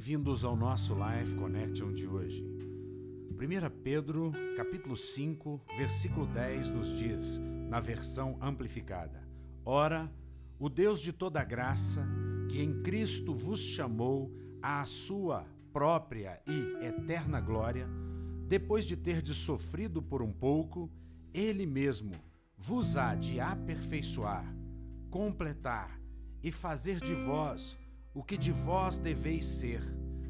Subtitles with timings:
[0.00, 2.42] Bem-vindos ao nosso Life Connection de hoje.
[3.32, 7.38] 1 Pedro, capítulo 5, versículo 10 nos diz,
[7.68, 9.22] na versão amplificada:
[9.62, 10.10] Ora,
[10.58, 12.08] o Deus de toda graça,
[12.48, 17.86] que em Cristo vos chamou à sua própria e eterna glória,
[18.48, 20.90] depois de terdes sofrido por um pouco,
[21.34, 22.12] ele mesmo
[22.56, 24.50] vos há de aperfeiçoar,
[25.10, 26.00] completar
[26.42, 27.78] e fazer de vós
[28.20, 29.80] o que de vós deveis ser,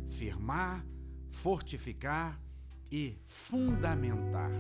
[0.07, 0.87] firmar,
[1.29, 2.41] fortificar
[2.89, 4.53] e fundamentar.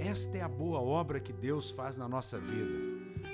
[0.00, 2.76] Esta é a boa obra que Deus faz na nossa vida.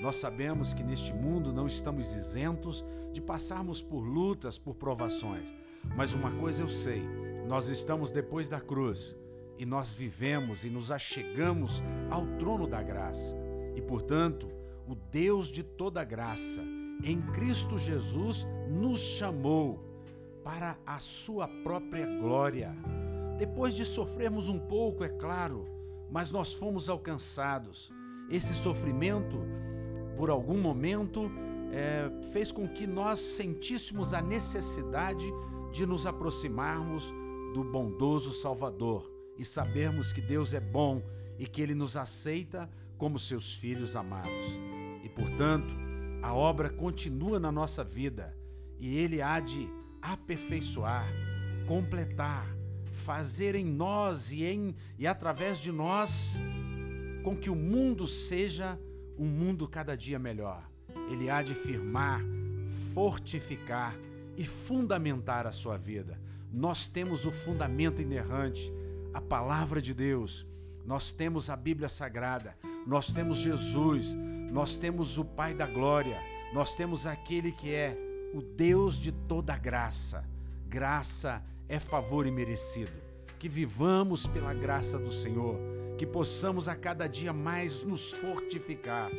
[0.03, 5.51] Nós sabemos que neste mundo não estamos isentos de passarmos por lutas, por provações.
[5.97, 7.03] Mas uma coisa eu sei:
[7.49, 9.17] nós estamos depois da cruz
[9.59, 13.35] e nós vivemos e nos achegamos ao trono da graça.
[13.75, 14.47] E, portanto,
[14.87, 16.61] o Deus de toda graça,
[17.03, 19.81] em Cristo Jesus, nos chamou
[20.43, 22.75] para a sua própria glória.
[23.39, 25.67] Depois de sofrermos um pouco, é claro,
[26.11, 27.93] mas nós fomos alcançados.
[28.31, 29.39] Esse sofrimento,
[30.17, 31.31] por algum momento,
[31.73, 35.27] é, fez com que nós sentíssemos a necessidade
[35.73, 37.13] de nos aproximarmos
[37.53, 41.03] do bondoso Salvador e sabermos que Deus é bom
[41.39, 44.59] e que Ele nos aceita como seus filhos amados.
[45.05, 45.86] E, portanto,
[46.27, 48.37] a obra continua na nossa vida
[48.81, 49.69] e Ele há de
[50.03, 51.07] aperfeiçoar,
[51.69, 52.49] completar,
[52.85, 56.37] fazer em nós e, em, e através de nós
[57.23, 58.77] com que o mundo seja
[59.17, 60.69] um mundo cada dia melhor.
[61.13, 62.21] Ele há de firmar,
[62.93, 63.97] fortificar
[64.37, 66.21] e fundamentar a sua vida.
[66.53, 68.73] Nós temos o fundamento inerrante,
[69.15, 70.45] a palavra de Deus.
[70.85, 74.17] Nós temos a Bíblia Sagrada, nós temos Jesus,
[74.51, 76.21] nós temos o Pai da Glória,
[76.53, 77.97] nós temos aquele que é
[78.33, 80.25] o Deus de toda graça.
[80.69, 82.93] Graça é favor imerecido.
[83.39, 85.59] Que vivamos pela graça do Senhor,
[85.99, 89.11] que possamos a cada dia mais nos fortificar,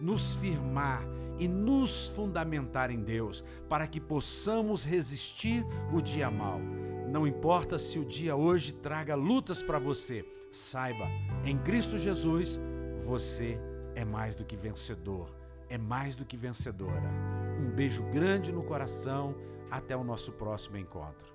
[0.00, 1.02] nos firmar
[1.38, 6.60] e nos fundamentar em Deus, para que possamos resistir o dia mal.
[7.08, 11.08] Não importa se o dia hoje traga lutas para você, saiba,
[11.44, 12.60] em Cristo Jesus,
[12.98, 13.60] você
[13.96, 15.34] é mais do que vencedor,
[15.68, 17.10] é mais do que vencedora.
[17.58, 19.34] Um beijo grande no coração,
[19.70, 21.34] até o nosso próximo encontro.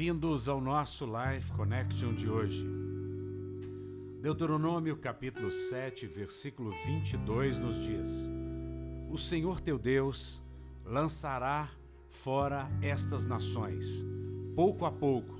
[0.00, 2.66] Bem-vindos ao nosso Life Connection de hoje.
[4.22, 8.08] Deuteronômio capítulo 7, versículo 22 nos diz:
[9.10, 10.42] O Senhor teu Deus
[10.86, 11.68] lançará
[12.08, 14.02] fora estas nações,
[14.56, 15.38] pouco a pouco,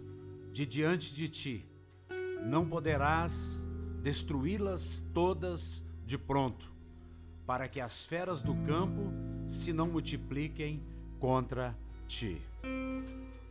[0.52, 1.66] de diante de ti.
[2.44, 3.64] Não poderás
[4.02, 6.70] destruí-las todas de pronto,
[7.46, 9.10] para que as feras do campo
[9.46, 10.82] se não multipliquem
[11.18, 11.74] contra
[12.06, 12.42] ti.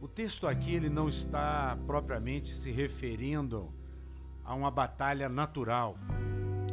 [0.02, 3.70] O texto aqui ele não está propriamente se referindo
[4.46, 5.98] a uma batalha natural,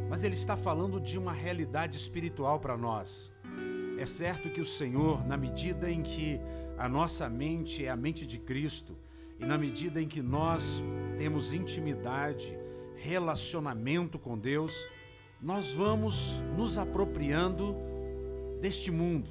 [0.09, 3.29] mas ele está falando de uma realidade espiritual para nós.
[3.97, 6.39] É certo que o Senhor, na medida em que
[6.77, 8.97] a nossa mente é a mente de Cristo,
[9.37, 10.81] e na medida em que nós
[11.17, 12.57] temos intimidade,
[12.95, 14.87] relacionamento com Deus,
[15.41, 17.75] nós vamos nos apropriando
[18.61, 19.29] deste mundo.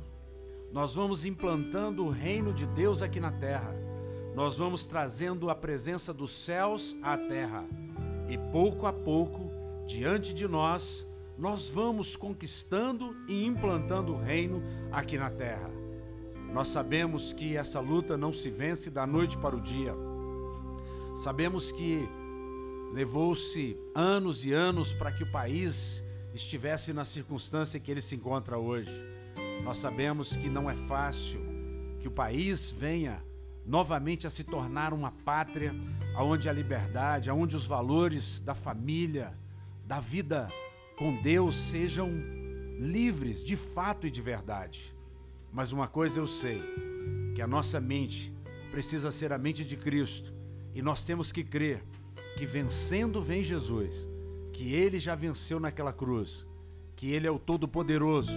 [0.71, 3.86] Nós vamos implantando o reino de Deus aqui na terra
[4.37, 7.65] nós vamos trazendo a presença dos céus à terra.
[8.29, 9.51] E pouco a pouco,
[9.87, 11.09] diante de nós,
[11.39, 15.71] nós vamos conquistando e implantando o reino aqui na terra.
[16.53, 19.95] Nós sabemos que essa luta não se vence da noite para o dia.
[21.15, 22.07] Sabemos que
[22.93, 28.59] levou-se anos e anos para que o país estivesse na circunstância que ele se encontra
[28.59, 28.93] hoje.
[29.65, 31.41] Nós sabemos que não é fácil
[32.01, 33.25] que o país venha
[33.66, 35.74] novamente a se tornar uma pátria
[36.16, 39.36] onde a liberdade, onde os valores da família,
[39.84, 40.48] da vida
[40.97, 42.09] com Deus sejam
[42.78, 44.95] livres de fato e de verdade.
[45.53, 46.63] Mas uma coisa eu sei,
[47.34, 48.33] que a nossa mente
[48.71, 50.33] precisa ser a mente de Cristo
[50.72, 51.83] e nós temos que crer
[52.39, 54.09] que vencendo vem Jesus,
[54.53, 56.47] que ele já venceu naquela cruz,
[56.95, 58.33] que ele é o todo-poderoso,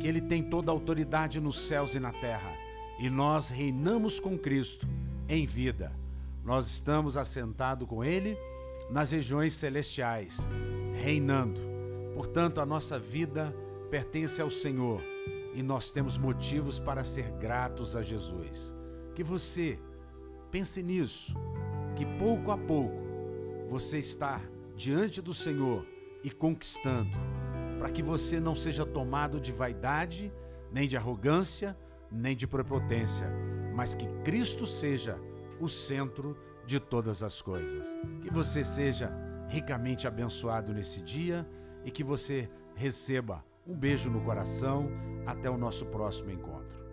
[0.00, 2.57] que ele tem toda a autoridade nos céus e na terra
[2.98, 4.86] e nós reinamos com Cristo
[5.28, 5.92] em vida.
[6.44, 8.36] Nós estamos assentados com Ele
[8.90, 10.48] nas regiões celestiais,
[10.94, 11.60] reinando.
[12.14, 13.54] Portanto, a nossa vida
[13.90, 15.02] pertence ao Senhor
[15.54, 18.74] e nós temos motivos para ser gratos a Jesus.
[19.14, 19.78] Que você
[20.50, 21.34] pense nisso,
[21.96, 22.96] que pouco a pouco
[23.68, 24.40] você está
[24.74, 25.84] diante do Senhor
[26.24, 27.10] e conquistando,
[27.78, 30.32] para que você não seja tomado de vaidade,
[30.72, 31.76] nem de arrogância,
[32.10, 33.26] nem de prepotência,
[33.74, 35.18] mas que Cristo seja
[35.60, 37.86] o centro de todas as coisas.
[38.20, 39.12] Que você seja
[39.48, 41.48] ricamente abençoado nesse dia
[41.84, 44.88] e que você receba um beijo no coração.
[45.26, 46.87] Até o nosso próximo encontro.